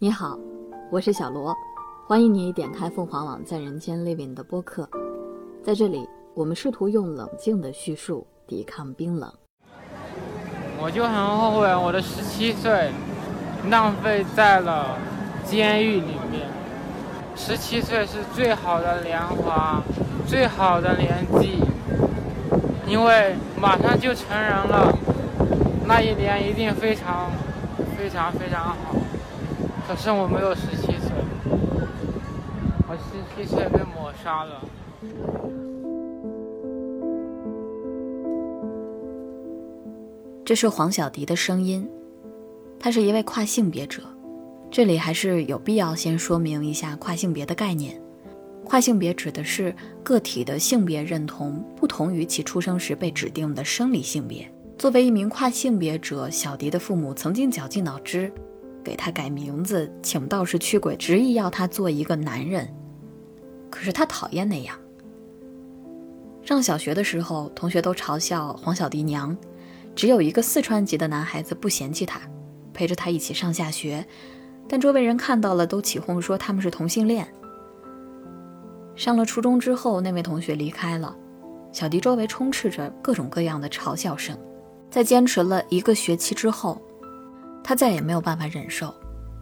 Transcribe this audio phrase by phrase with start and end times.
[0.00, 0.36] 你好，
[0.90, 1.54] 我是小罗，
[2.08, 4.88] 欢迎你点开凤凰网在人间 Living 的播客。
[5.62, 9.32] 在这里，我们试图用冷静的叙述抵抗冰冷。
[10.82, 12.90] 我就很后悔我的十七岁
[13.70, 14.98] 浪费在了
[15.44, 16.48] 监狱里面。
[17.36, 19.80] 十七岁是最好的年华，
[20.26, 21.60] 最好的年纪，
[22.84, 24.92] 因为马上就成人了，
[25.86, 27.30] 那一年一定非常
[27.96, 28.76] 非常非常好。
[29.86, 31.10] 可是我没有十七岁，
[32.88, 34.64] 我十七岁被抹杀了。
[40.42, 41.86] 这是黄小迪的声音，
[42.80, 44.02] 他是一位跨性别者。
[44.70, 48.00] 这里还是有必要先说明一下跨性别的概念。
[48.64, 54.50] 跨性别指的是个体的性别认同不同于其出生时被指定的生理性别。
[54.78, 58.32] 作为一名跨性别者，小迪的父母曾经绞尽脑汁。
[58.84, 62.68] 给他改名字，请道士驱鬼，执意要他做一个男人。
[63.70, 64.78] 可是他讨厌那样。
[66.42, 69.36] 上小学的时候，同学都嘲笑黄小迪娘，
[69.96, 72.20] 只有一个四川籍的男孩子不嫌弃他，
[72.72, 74.06] 陪着他一起上下学。
[74.68, 77.26] 但周围人看到了，都起哄说他们是同性恋。
[78.94, 81.16] 上了初中之后，那位同学离开了，
[81.72, 84.38] 小迪周围充斥着各种各样的嘲笑声。
[84.90, 86.80] 在坚持了一个学期之后。
[87.64, 88.94] 他再也没有办法忍受，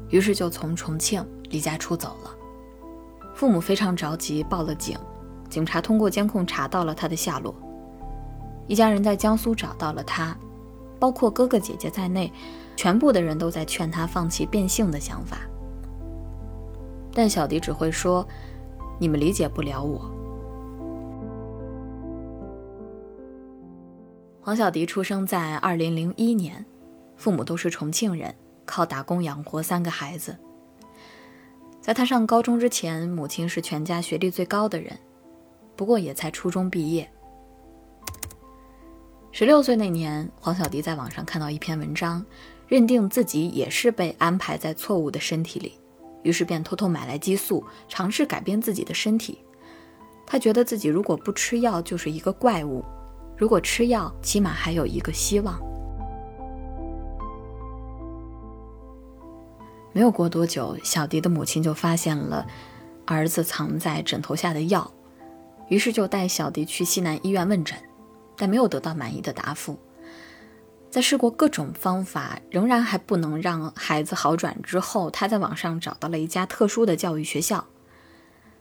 [0.09, 2.31] 于是就从重庆离家出走了。
[3.35, 4.97] 父母非常着急，报了警。
[5.51, 7.55] 警察通过监控查到了他的下落。
[8.69, 10.35] 一家人在江苏找到了他，
[10.99, 12.33] 包括哥哥姐姐在内，
[12.77, 15.39] 全部的人都在劝他放弃变性的想法。
[17.13, 18.27] 但小迪只会说
[18.99, 20.01] ：“你们理解不了我。”
[24.41, 26.65] 黄小迪出生在二零零一年。
[27.23, 28.35] 父母都是重庆人，
[28.67, 30.37] 靠打工养活三个孩子。
[31.81, 34.99] 在他上高中之前，母亲是全家学历最高的人，
[35.77, 37.09] 不过也才初中毕业。
[39.31, 42.27] 十六岁那年，黄小迪在网上看到一篇文章，
[42.67, 45.75] 认定自己也是被安排在错误的身体里，
[46.25, 49.39] 于是便偷偷买来激素，尝试改变自己的身体。
[50.27, 52.85] 他觉得自己如果不吃药就是一个怪物，
[53.37, 55.57] 如果吃药，起码还有一个希望。
[59.93, 62.47] 没有过多久，小迪的母亲就发现了
[63.07, 64.91] 儿子藏在枕头下的药，
[65.69, 67.77] 于是就带小迪去西南医院问诊，
[68.37, 69.79] 但没有得到满意的答复。
[70.91, 77.67] 在试过各种方法，仍然还不能让孩子好转之后，他在网上找到了一家特殊的教育学校。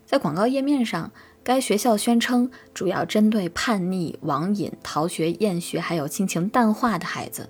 [0.06, 1.12] 在广告页面上，
[1.44, 7.50] 该学校宣称主要针对叛逆、网瘾、逃学、厌学，还有亲情淡化的孩子。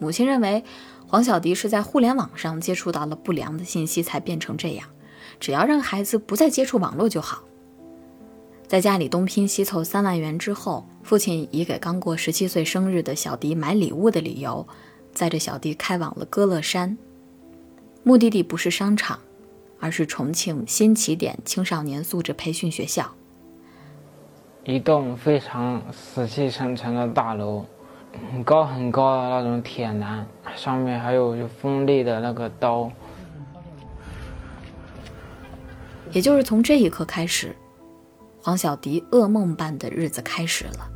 [0.00, 0.64] 母亲认为。
[1.10, 4.86] 黄小迪是在互联网上接触到了不良的信息，才变成这样。
[5.40, 7.42] 只要让孩子不再接触网络就好。
[8.68, 14.64] 在家里东拼西凑三万元之后，父亲以给刚过十七岁生日的小迪买礼物的理由，
[15.12, 16.96] 载着小迪开往了歌乐山。
[18.04, 19.18] 目的地不是商场，
[19.80, 23.12] 而是重庆新起点青少年素质培训学校。
[24.62, 27.64] 一栋非常死气沉沉的大楼。
[28.32, 32.90] 很高很高的那种铁栏，上面还有就锋利的那个刀。
[36.12, 37.54] 也就是从这一刻开始，
[38.42, 40.88] 黄小迪噩梦般的日子开始了。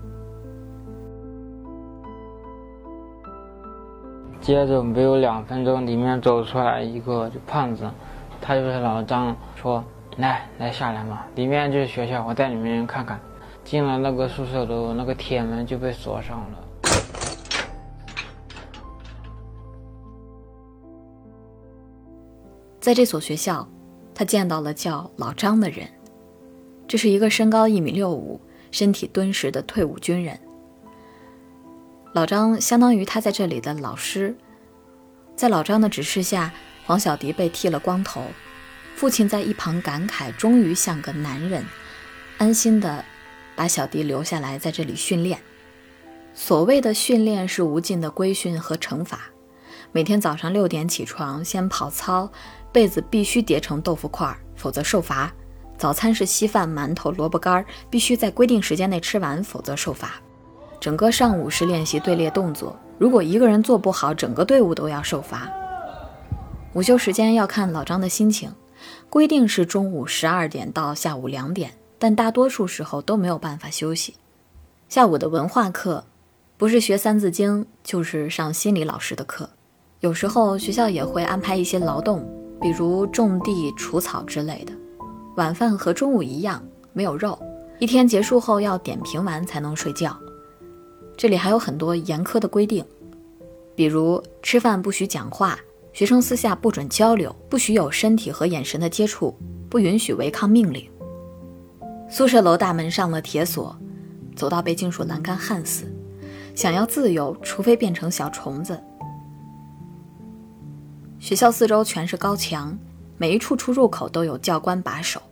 [4.41, 7.89] 接着没有两分钟，里面走出来一个胖子，
[8.41, 9.83] 他就是老张，说
[10.19, 13.19] ：“来来下来嘛，里面就是学校，我带你们看看。”
[13.65, 16.64] 进了那个宿舍楼，那个铁门就被锁上了。
[22.85, 23.67] 在这所学校，
[24.15, 25.89] 他见到了叫老张的人。
[26.87, 28.39] 这是一个身高一米六五、
[28.71, 30.39] 身体敦实的退伍军人。
[32.13, 34.37] 老张相当于他在这里的老师。
[35.35, 36.53] 在老张的指示下，
[36.85, 38.21] 黄小迪被剃了光头。
[38.95, 41.65] 父亲在一旁感慨：“终于像个男人，
[42.37, 43.03] 安心的
[43.57, 45.41] 把小迪留下来在这里训练。”
[46.35, 49.31] 所谓的训练是无尽的规训和惩罚。
[49.91, 52.31] 每天早上六点起床，先跑操。
[52.75, 55.33] 被子必须叠成豆腐块儿，否则受罚。
[55.79, 60.21] 早餐是稀饭、馒头、萝卜干儿，必须在规定时间内吃完，否则受罚。
[60.81, 65.49] 整个上午是练习队列动作，如果一个人做不好，整个队伍都要受罚。
[66.73, 68.53] 午休时间要看老张的心情，
[69.09, 74.17] 规定是中午十二点到下午两点，但大多数时候都没有办法休息。
[74.89, 76.05] 下午的文化课，
[76.57, 79.49] 不是学三字经，就是上心理老师的课。
[80.01, 82.29] 有时候学校也会安排一些劳动。
[82.61, 84.73] 比如种地、除草之类的。
[85.37, 86.63] 晚饭和中午一样，
[86.93, 87.39] 没有肉。
[87.81, 90.17] 一天结束后要点评完才能睡觉。
[91.17, 92.85] 这里还有很多严苛的规定，
[93.75, 95.59] 比如吃饭不许讲话，
[95.93, 99.37] 学生私下不准交流，不许有身体和眼神的接触，
[99.69, 100.89] 不允许违抗命令。
[102.09, 103.77] 宿舍楼大门上了铁锁，
[104.37, 105.85] 走到被金属栏杆焊死。
[106.55, 108.81] 想要自由，除非变成小虫子。
[111.25, 112.79] 学校四周全是高墙，
[113.17, 115.23] 每一处出入口都有教官把守，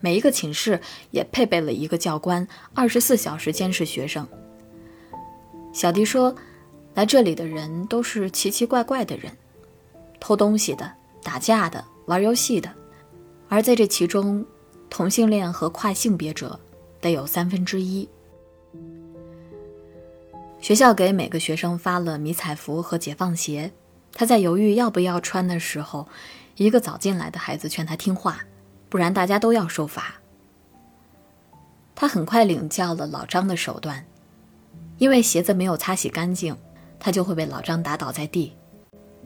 [0.00, 0.80] 每一个寝室
[1.10, 4.26] 也配备了一个教官，二十四小时监视学生。
[5.74, 6.34] 小迪说
[6.96, 9.30] ：“来这里的人都是奇奇怪怪的人，
[10.18, 10.90] 偷东西的、
[11.22, 12.72] 打架的、玩游戏的，
[13.50, 14.42] 而在这其中，
[14.88, 16.58] 同性恋和跨性别者
[16.98, 18.08] 得有三分之一。”
[20.62, 23.70] 学校给每个学生发了迷彩服和解放鞋。
[24.18, 26.08] 他在犹豫要不要穿的时候，
[26.56, 28.38] 一个早进来的孩子劝他听话，
[28.88, 30.14] 不然大家都要受罚。
[31.94, 34.06] 他很快领教了老张的手段，
[34.96, 36.56] 因为鞋子没有擦洗干净，
[36.98, 38.54] 他就会被老张打倒在地。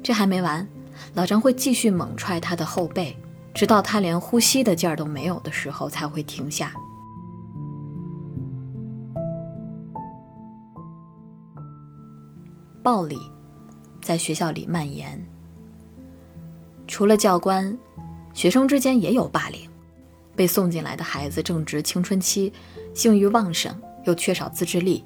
[0.02, 0.66] 这还没完，
[1.14, 3.16] 老张会继续猛踹他的后背，
[3.54, 6.72] 直到他连呼吸的劲儿都没有的时候才会停下。
[12.82, 13.16] 暴力
[14.00, 15.24] 在学校里蔓延，
[16.86, 17.78] 除了教官，
[18.32, 19.68] 学生之间也有霸凌。
[20.34, 22.52] 被送进来的孩子正值青春期，
[22.94, 25.04] 性欲旺盛，又缺少自制力。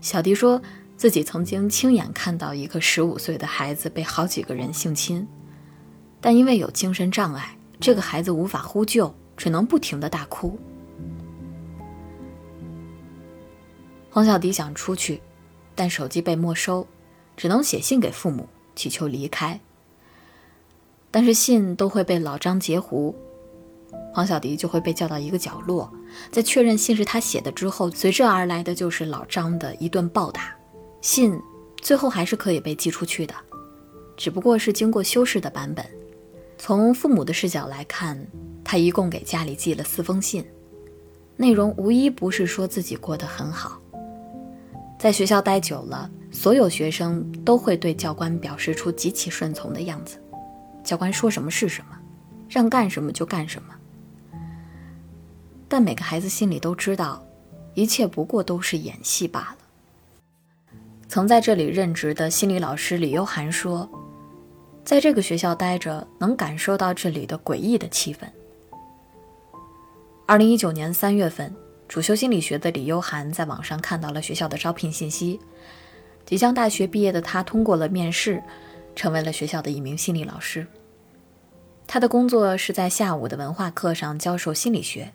[0.00, 0.60] 小迪说
[0.96, 5.26] 自己曾经亲眼看到一个十五岁的孩子被好几个人性侵，
[6.20, 10.58] 但因为有精神障碍，这个孩子无法呼救，只能不停的大哭。
[14.10, 15.20] 黄小迪想出去。
[15.76, 16.86] 但手机被没收，
[17.36, 19.60] 只能写信给父母，祈求离开。
[21.10, 23.14] 但是信都会被老张截胡，
[24.12, 25.92] 黄小迪就会被叫到一个角落，
[26.32, 30.54] 在确认信是他写的之后，随之而来的就是老张的一顿暴打。
[31.00, 31.40] 信
[31.80, 33.34] 最后还是可以被寄出去的，
[34.16, 35.84] 只不过是经过修饰的版本。
[36.56, 38.26] 从父母的视角来看，
[38.64, 40.44] 他一共给家里寄了四封信，
[41.36, 43.80] 内容无一不是说自己过得很好。
[45.04, 50.18] 在学校待久了，所有学生都会对教官表示出极其顺从的样子。
[50.82, 51.98] 教官说什么是什么，
[52.48, 53.74] 让干什么就干什么。
[55.68, 57.22] 但每个孩子心里都知道，
[57.74, 59.58] 一切不过都是演戏罢了。
[61.06, 63.86] 曾在这里任职的心理老师李优涵说
[64.86, 68.20] ：“在这个学校待着，能感受到这里的诡异的气氛。”
[70.24, 71.54] 二零一九年三月份。
[71.88, 75.38] 主修心理学的李优涵在网上看到了学校的招聘信息，
[76.26, 78.42] 即将大学毕业的他通过了面试，
[78.96, 80.66] 成为了学校的一名心理老师。
[81.86, 85.12] 他的工作是在下午的文化课上教授心理学，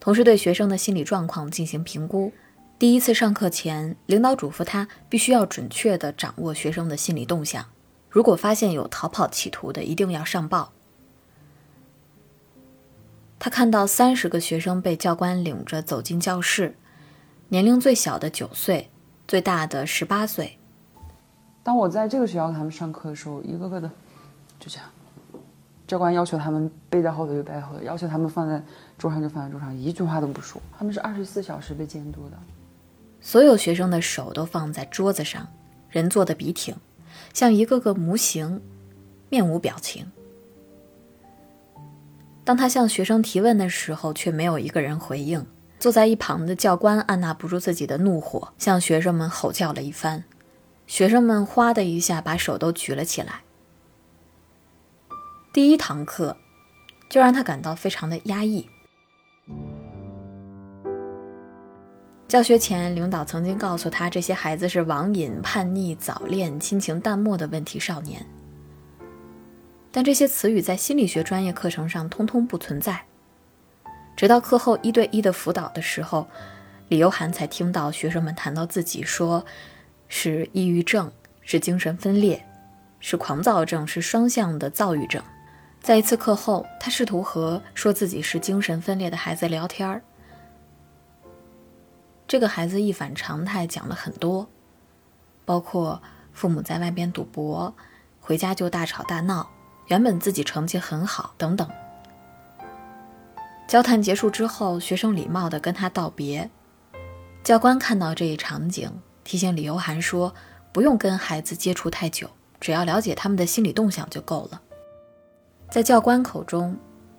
[0.00, 2.32] 同时对学生的心理状况进行评估。
[2.78, 7.66] 第一次上课前，领导嘱咐他必须要准确地掌握学生的心理动向，
[8.08, 10.72] 如果发现有逃跑企图的，一定要上报。
[13.38, 16.76] 他看到三十个学生被教官领着走进教室，
[17.48, 18.90] 年龄最小的九岁，
[19.26, 20.58] 最大的十八岁。
[21.62, 23.88] 当我在这个学校给他们上课的时候，一个个的
[24.58, 24.88] 就这样，
[25.86, 28.60] 教官要求他们背在后头就背在后头，要求他们放在
[28.96, 30.60] 桌上就放在桌上，一句话都不说。
[30.76, 32.38] 他们是二十四小时被监督的。
[33.20, 35.46] 所有学生的手都放在桌子上，
[35.90, 36.74] 人坐的笔挺，
[37.32, 38.60] 像一个个模型，
[39.28, 40.10] 面无表情。
[42.48, 45.46] 当他向学生提问的时候，却没有一个人回应。
[45.78, 50.24] 坐在一旁的教官按捺不住自己的怒火，向学生们吼叫了一番。
[50.86, 53.42] 学生们哗的一下把手都举了起来。
[55.52, 56.38] 第一堂课，
[57.10, 58.66] 就让他感到非常的压抑。
[62.28, 68.26] 教学前，领导曾经告诉他，这些孩子是网瘾、叛逆、早恋、亲情淡漠的问题少年。
[69.90, 73.04] 但这些词语在心理学专业课程上通通不存在。
[74.16, 76.26] 直到课后一对一的辅导的时候，
[76.88, 79.44] 李优涵才听到学生们谈到自己，说
[80.08, 82.44] 是抑郁症，是精神分裂，
[82.98, 85.22] 是狂躁症，是双向的躁郁症。
[85.80, 90.02] 在一次课后，他试图和说自己是精神分裂的孩子聊天儿。
[92.26, 94.48] 这个孩子一反常态讲了很多，
[95.44, 96.02] 包括
[96.32, 97.72] 父母在外边赌博，
[98.20, 99.48] 回家就大吵大闹。
[99.88, 101.68] 原本自己成绩很好，等等。
[103.66, 106.48] 交谈结束之后，学生礼貌地跟他道别。
[107.42, 108.90] 教官看到这一场景，
[109.24, 110.34] 提醒李优涵说
[110.72, 112.30] ：“不用跟孩子接触太久，
[112.60, 114.60] 只要了解他们的心理动向就够了。”
[115.70, 116.76] 在教官口中，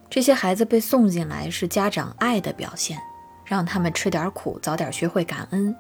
[0.10, 3.00] 这些孩子被送进来是家长爱的表现，
[3.46, 5.76] 让他们吃点苦，早点学会感恩。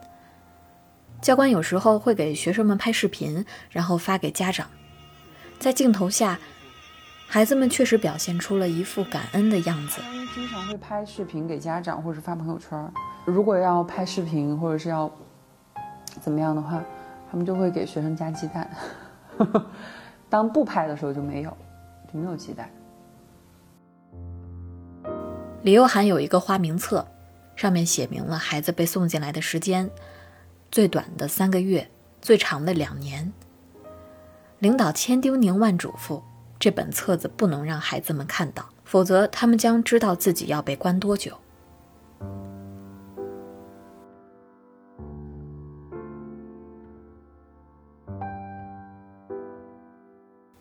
[1.21, 4.67] 教官有时候会给学生们拍视频，然后发给家长，
[5.59, 6.39] 在镜头下，
[7.31, 10.01] 孩子们确实表现出了一副感恩的样子。
[10.33, 12.91] 经常会拍视频给家长，或者发朋友圈。
[13.23, 15.11] 如果要拍视频，或者是要
[16.19, 16.83] 怎么样的话，
[17.29, 18.67] 他们就会给学生加鸡蛋。
[20.27, 21.55] 当不拍的时候就没有，
[22.11, 22.67] 就没有鸡蛋。
[25.61, 27.07] 李幼涵有一个花名册，
[27.55, 29.87] 上面写明了孩子被送进来的时间：
[30.71, 31.91] 最短的三个月，
[32.23, 33.31] 最长的两年。
[34.57, 36.23] 领导千叮咛万嘱咐，
[36.59, 41.37] 这本册子不能让孩子们看到，否则他们将知道自己要被关多久。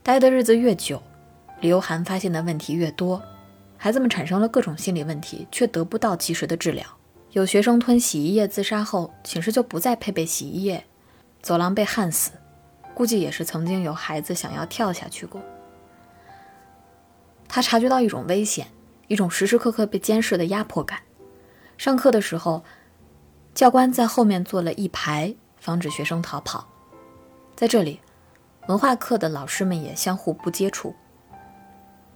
[0.04, 1.02] 待的日子越久，
[1.60, 3.20] 李优涵发现的问题越多，
[3.76, 6.86] 孩子们产生了各种心理问题，却得不到及时的治疗。
[7.32, 10.84] 有学生吞洗衣液自杀后，寝室就不再配备洗衣液，
[11.42, 12.30] 走廊被焊死，
[12.94, 15.42] 估计也是曾经有孩子想要跳下去过。
[17.48, 18.68] 他察觉到一种危险，
[19.08, 21.00] 一种时时刻刻被监视的压迫感。
[21.76, 22.62] 上课的时候，
[23.54, 26.68] 教官在后面坐了一排，防止学生逃跑。
[27.56, 28.00] 在这里。
[28.68, 30.94] 文化课的老师们也相互不接触。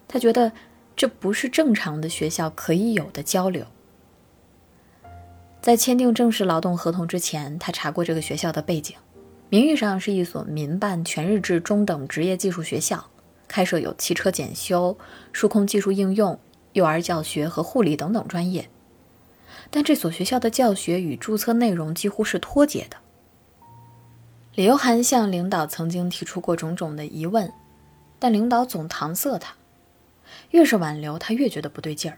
[0.06, 0.52] 他觉得
[0.94, 3.64] 这不是正常的学校可以有的交流。
[5.62, 8.94] 在签订正式劳动合同之前，他查过这个学校的背景，
[9.48, 13.08] 名义上是一所民办全日制中等职业技术学校，
[13.52, 14.96] 开设有汽车检修、
[15.30, 16.40] 数控技术应用、
[16.72, 18.70] 幼儿教学和护理等等专业。
[19.70, 22.96] 但这所学校的教学与注册内容几乎是脱节的。
[24.54, 27.52] 李优涵向领导曾经提出过种种的疑问，
[28.18, 29.54] 但领导总搪塞他，
[30.52, 32.16] 越是挽留，他越觉得不对劲儿。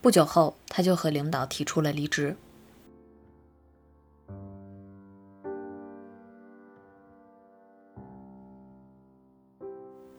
[0.00, 2.36] 不久后，他就和领导提出了离职。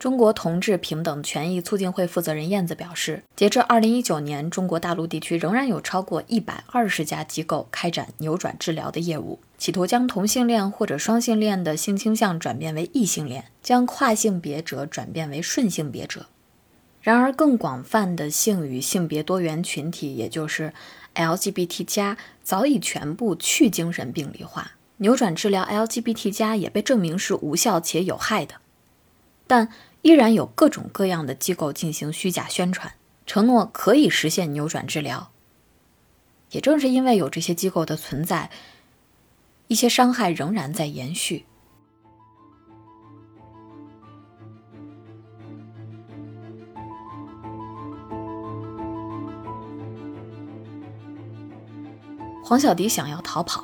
[0.01, 16.25] 中国同志平等权益促进会负责人燕子表示，截至二零一九年，中国大陆地区仍然有超过一百二十家机构开展扭转治疗的业务，企图将同性恋或者双性恋的性倾向转变为异性恋，将跨性别者转变为顺性别者。
[17.03, 20.73] 然而，更广泛的性与性别多元群体，也就是
[21.13, 28.55] LGBT 加，早已全部去精神病理化，扭转治疗 LGBT 加也被证明是无效且有害的，
[29.45, 29.69] 但。
[30.01, 32.93] 依然有各种各样的机构进行虚假宣传，
[33.25, 35.31] 承诺可以实现扭转治疗。
[36.49, 38.49] 也正是因为有这些机构的存在，
[39.67, 41.45] 一些伤害仍然在延续。
[52.43, 53.63] 黄小迪想要逃跑，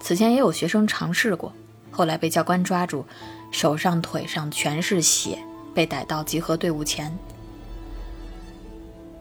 [0.00, 1.50] 此前也有学生尝试过，
[1.90, 3.06] 后来被教官抓住，
[3.50, 5.38] 手上、腿上全是血。
[5.74, 7.16] 被逮到集合队伍前。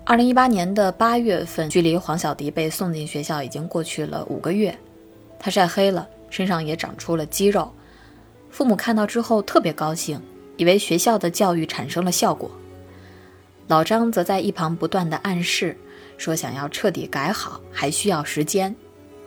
[0.03, 4.77] 二零一八年的八月份，距离黄小迪被送进学校已经过去了五个月。
[5.39, 7.71] 他晒黑了，身上也长出了肌肉。
[8.49, 10.21] 父母看到之后特别高兴，
[10.57, 12.51] 以为学校的教育产生了效果。
[13.67, 15.77] 老张则在一旁不断的暗示，
[16.17, 18.75] 说想要彻底改好还需要时间。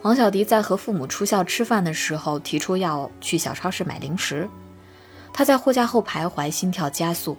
[0.01, 4.47] 黄小迪在和父母出校吃饭的时候，提出要去小超市买零食。
[5.37, 7.37] 他在货架后徘徊，心跳加速。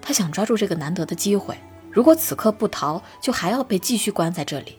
[0.00, 1.54] 他想抓住这个难得的机会，
[1.90, 4.78] 如果此刻不逃，就还要被继续关在这里。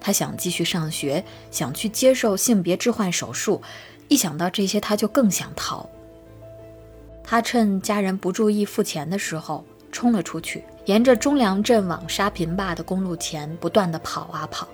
[0.00, 3.60] 他想继续上学，想去接受性别置换手术。
[4.06, 5.90] 一想到这些，他就更想逃。
[7.24, 14.68] 他趁家人不注意付钱的时候，冲了出去，沿着中梁镇往沙坪坝的公路前不断的跑啊跑。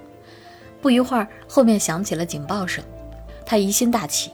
[0.83, 2.85] 不一会儿，后面响起了警报声，
[3.47, 4.31] 他疑心大起。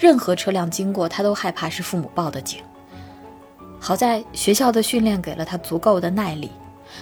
[0.00, 2.62] 任何车辆经过，他都害怕是父母报的警。
[3.80, 6.52] 好在学校的训练给了他足够的耐力，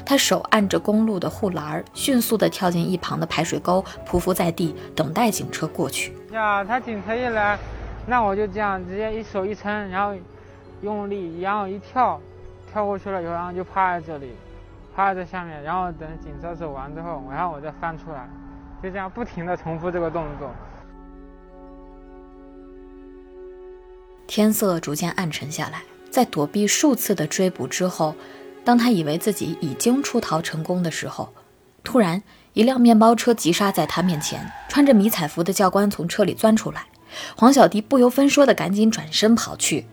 [0.03, 6.15] 他手按着公路的护栏，迅速地跳进一旁的排水沟，匍匐在地，等待警车过去。
[6.33, 7.59] 呀，他警车一来，
[8.07, 10.15] 那我就这样直接一手一撑，然后
[10.81, 12.19] 用力，然后一跳，
[12.73, 14.33] 跳过去了以后，然后就趴在这里，
[14.95, 18.27] 趴在下面，然后等警车走完之后，然后我再翻出来，
[18.83, 20.51] 就这样不停地重复这个动作。
[24.27, 28.15] 天色逐渐暗沉下来，在躲避数次的追捕之后，
[28.65, 31.33] 当他以为自己已经出逃成功的时候，
[31.85, 36.87] 突然一辆面包车急刹在他面前，穿着迷彩服的教官从车里钻出来，
[37.37, 39.87] 黄小迪不由分说的赶紧转身跑去，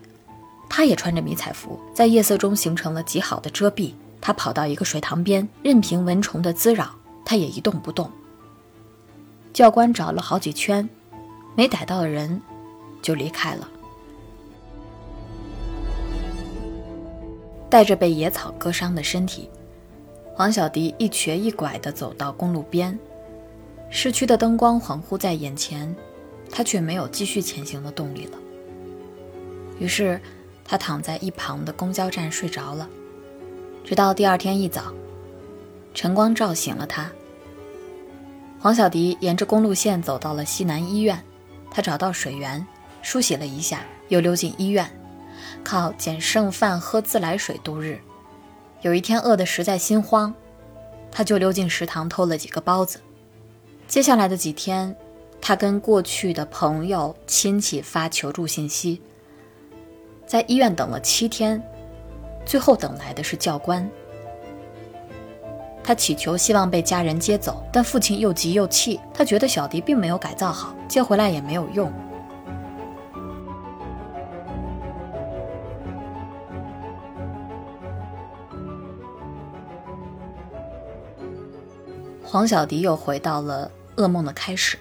[0.68, 3.94] 他也穿着迷彩服，在夜色中形成了极好的遮蔽。
[4.20, 6.90] 他跑到一个水塘边，任凭蚊虫的滋扰，
[7.24, 8.10] 他也一动不动。
[9.52, 10.88] 教官找了好几圈，
[11.54, 12.40] 没逮到的人，
[13.02, 13.68] 就离开了。
[17.74, 19.50] 带着被野草割伤的身体，
[20.32, 22.96] 黄小迪一瘸一拐地走到公路边。
[23.90, 25.92] 市区的灯光恍惚在眼前，
[26.52, 28.38] 他却没有继续前行的动力了。
[29.80, 30.20] 于是，
[30.64, 32.88] 他躺在一旁的公交站睡着了，
[33.82, 34.94] 直到第二天一早，
[35.94, 37.10] 晨光照醒了他。
[38.60, 41.20] 黄小迪沿着公路线走到了西南医院，
[41.72, 42.64] 他找到水源，
[43.02, 44.88] 梳洗了一下，又溜进医院，
[45.64, 47.98] 靠捡剩饭喝自来水度日。
[48.82, 50.32] 有一天饿得实在心慌，
[51.10, 53.00] 他就溜进食堂偷了几个包子。
[53.88, 54.94] 接下来的几天，
[55.40, 59.00] 他跟过去的朋友、亲戚发求助信息。
[60.26, 61.62] 在医院等了七天，
[62.44, 63.88] 最后等来的是教官。
[65.82, 68.98] 他祈求希望被家人接走，但父亲又急又气。
[69.12, 71.92] 他觉得小迪并没有改造好，接回来也没有用。
[82.34, 84.76] 黄小迪又回到了噩梦的开始。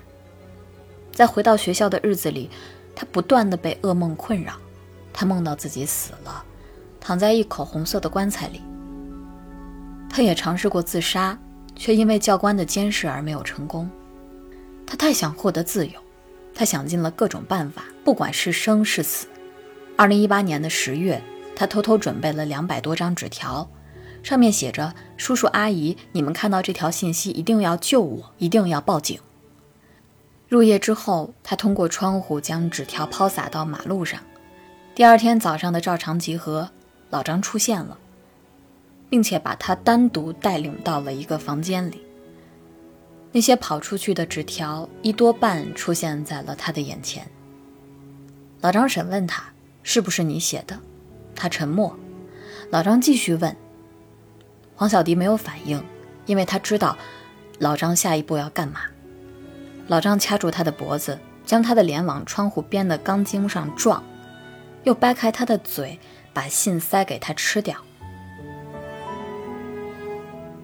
[1.11, 2.49] 在回到学校的日子里，
[2.95, 4.53] 他不断的被噩梦困扰。
[5.13, 6.43] 他梦到自己死了，
[6.99, 8.59] 躺在一口红色的棺材里。
[10.09, 11.37] 他也尝试过自杀，
[11.75, 13.87] 却因为教官的监视而没有成功。
[14.87, 15.99] 他太想获得自由，
[16.55, 19.27] 他想尽了各种办法，不管是生是死。
[19.95, 21.21] 二零一八年的十月，
[21.55, 23.69] 他偷偷准备了两百多张纸条。
[24.23, 29.19] 上面写着：“叔叔阿姨，你们看到这条信息，一定要救我，一定要报警。”
[30.47, 34.21] 入夜之后，他通过窗户将纸条抛洒到马路上。
[34.95, 36.69] 第二天早上的照常集合，
[37.09, 37.97] 老张出现了，
[39.09, 42.01] 并且把他单独带领到了一个房间里。
[43.31, 47.27] 那些跑出去的纸条一多半出现在了他的眼前。
[48.61, 49.43] 老张审问他
[49.83, 50.79] ：“是不是你写的？”
[51.35, 51.97] 他沉默。
[52.69, 53.53] 老张继续问。
[54.83, 55.81] 黄小迪没有反应，
[56.25, 56.97] 因为他知道
[57.59, 58.81] 老张下一步要干嘛。
[59.87, 64.03] 老张掐住他的脖子，将他的脸往窗户边的钢筋上撞，
[64.83, 65.97] 又掰开他的嘴，
[66.33, 67.77] 把信塞给他吃掉。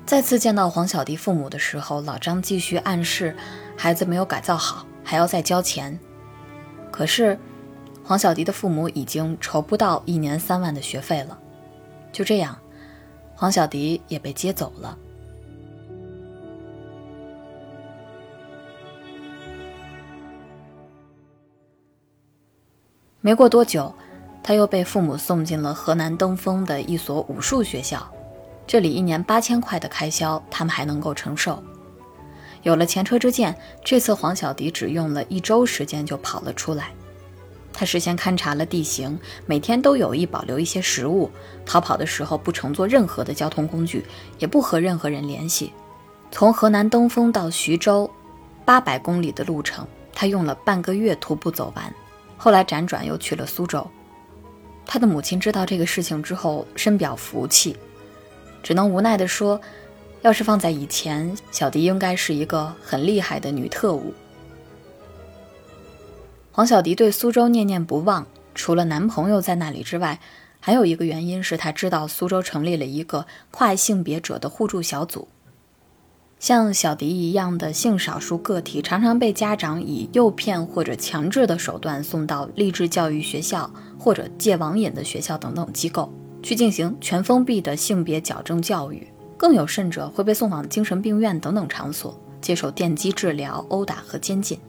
[0.05, 3.33] 再次见到黄小迪父母的时候，老张继续暗示
[3.77, 5.97] 孩子没有改造好，还要再交钱。
[6.91, 7.39] 可是
[8.03, 11.39] 黄小迪的父母已经筹不到一年三万的学费了。
[12.11, 12.59] 就这样。
[13.39, 14.97] 黄小迪也被接走了。
[23.21, 23.95] 没过多久，
[24.43, 28.05] 他又被父母送进了河南登封的一所武术学校，
[28.67, 31.63] 这里一年八千块的开销，他们还能够承受。
[32.63, 36.91] 有了前车之鉴，这次黄小迪只用了一周时间就跑了出来。
[37.79, 41.31] 他事先勘察了地形，每天都有意保留一些食物。
[41.65, 44.03] 逃跑的时候不乘坐任何的交通工具，
[44.37, 45.71] 也不和任何人联系。
[46.29, 48.11] 从河南登封到徐州，
[48.65, 51.95] 八百公里的路程，他用了半个月徒步走完。
[52.35, 53.87] 后来辗转又去了苏州。
[54.85, 57.77] 他的母亲知道这个事情之后，深表服气，
[58.61, 59.57] 只能无奈地说
[60.21, 64.13] ：“要是放在以前，小迪应该是一个很厉害的女特务。”
[66.59, 70.19] 黄小迪对苏州念念不忘，除了男朋友在那里之外，
[70.59, 75.29] 还有一个原因是他知道苏州成立了一个跨性别者的互助小组。
[76.37, 86.11] 像小迪一样的性少数个体，常常被家长以诱骗或者强制的手段送到励志教育学校或者戒网瘾的学校等等机构
[86.43, 94.59] 去进行全封闭的性别矫正教育，更有甚者会被送往精神病院等等场所接受电击治疗、殴打和监禁。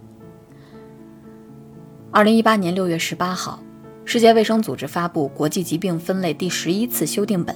[2.13, 3.61] 二零一八年六月十八号，
[4.05, 7.55] 世界卫生组织发布国际疾病分类第十一次修订本，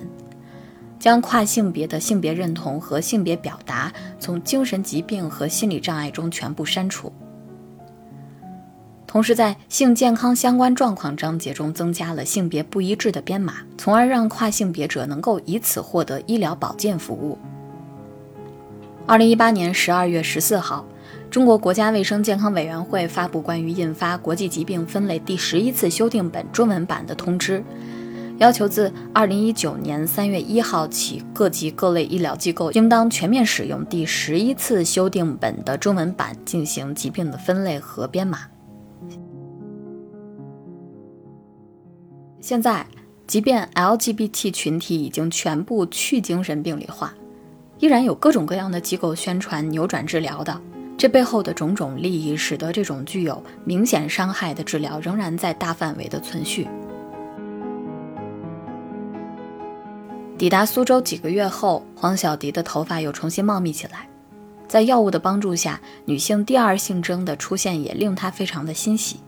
[0.97, 7.13] 将跨性别的性别认同和性别表达从精神疾病和心理障碍中全部删除。
[9.09, 17.37] 同时，在性健康相关状况章节中增加了性别不一致的编码，从而让跨性别者能够以此获得医疗保健服务。
[19.05, 20.87] 二零一八年十二月十四号。
[21.35, 27.61] 中国国家卫生健康委员会发布关于印发国际疾病分类第十一次修订本中文版的通知，
[28.39, 38.39] 要求自二零一九年三月一号起，各级各类医疗机构应当全面使用第十一次修订本的中文版进行疾病的分类和编码。
[42.41, 42.87] 现在，
[43.27, 47.13] 即便 LGBT 群体已经全部去精神病理化，
[47.81, 50.61] 依然有各种各样的机构宣传扭转治疗的。
[50.97, 56.69] 这背后的种种利益，使得这种具有明显伤害的治疗仍然在大范围的存续。
[60.39, 64.09] 抵达苏州几个月后，黄小迪的头发又重新茂密起来。
[64.67, 69.21] 在药物的帮助下，女性第二性征的出现也令她非常的欣喜。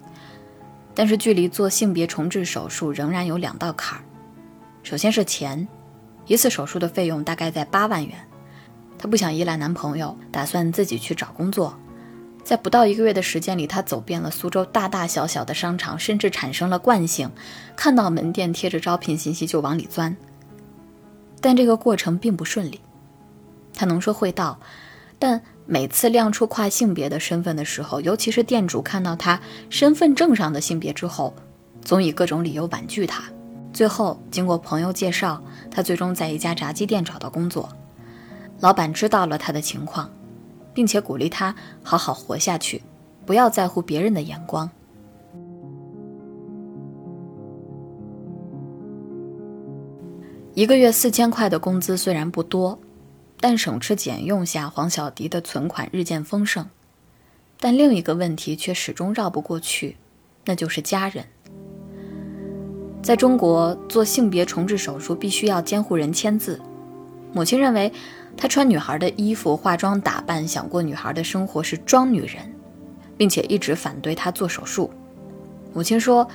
[0.94, 4.02] 但是，距离做性别重置手术仍然有两道坎儿。
[4.82, 5.68] 首先是钱，
[6.26, 8.16] 一次手术的费用大概在八万元。
[8.98, 11.78] 她不想依赖男朋友，打算自己去找工作。
[12.44, 17.30] 在不到一个月的时间里，她走遍了苏州大大小小的商场，甚至产生了惯性，
[17.74, 20.16] 看到门店贴着招聘信息就往里钻。
[21.40, 22.80] 但这个过程并不顺利。
[23.74, 24.58] 她能说会道。
[25.18, 31.34] 但每次亮出跨性别的身份的时候，尤其是店主看到他身份证上的性别之后，
[31.82, 33.24] 总以各种理由婉拒他。
[33.72, 37.66] 最后，经过朋友介绍，他最终在一家炸鸡店找到工作。
[38.60, 40.10] 老板知道了他的情况，
[40.72, 42.82] 并且鼓励他好好活下去，
[43.24, 44.70] 不要在乎别人的眼光。
[50.54, 52.78] 一个月四千块的工资虽然不多。
[53.38, 56.66] 但省吃俭用下，黄小迪的存款日渐丰盛。
[57.60, 59.98] 但另一个问题却始终绕不过去，
[60.46, 61.26] 那就是家人。
[63.02, 66.58] 在中国，做性别重置手术必须要监护人签字。
[67.34, 67.92] 母亲认为，
[68.36, 72.54] 他穿女孩的衣服、化妆打扮、想过女孩的生活是装女人，
[73.16, 74.90] 并且一直反对她做手术。
[75.72, 76.28] 母亲说，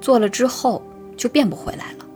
[0.00, 0.82] 做了之后
[1.16, 2.06] 就变不回来了。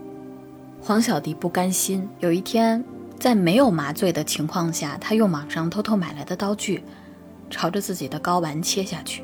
[0.80, 2.83] 黄小迪不甘心，有一天。
[3.18, 6.83] 在没有麻醉的情况下，他用网上偷偷买来的刀具，
[7.50, 9.22] 朝着自己的睾丸切下去。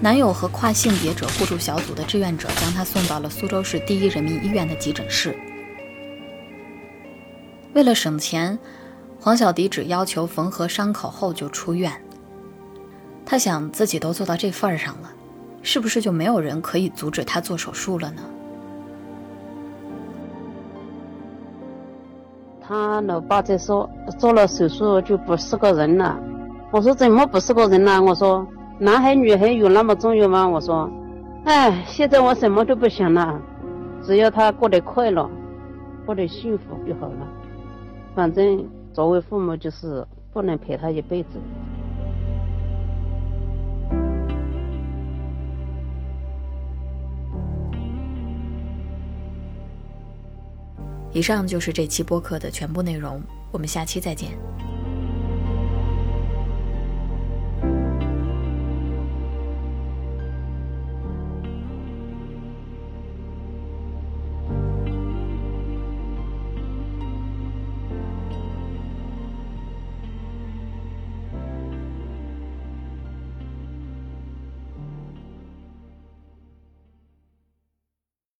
[0.00, 5.36] 男友和跨性别者互助小组的志愿者将他送到了苏州市第一人民医院的急诊室。
[7.74, 8.56] 为了省钱，
[9.20, 11.92] 黄小迪只要求缝合伤口后就出院。
[13.26, 15.10] 他想，自己都做到这份儿上了，
[15.62, 18.22] 是不是就没有人可以阻止他做手术了呢？
[22.60, 26.18] 他老爸在说，做了手术就不是个人了。
[26.70, 28.00] 我说怎么不是个人了？
[28.00, 28.46] 我说
[28.80, 30.46] 男孩女孩有那么重要吗？
[30.46, 30.88] 我说，
[31.44, 33.40] 哎，现在我什么都不想了，
[34.02, 35.28] 只要他过得快乐，
[36.06, 37.26] 过得幸福就好了。
[38.14, 41.40] 反正作为父母就是不能陪他一辈子。
[51.12, 54.30] 以上就是这期播客的全部内容，我们下期再见。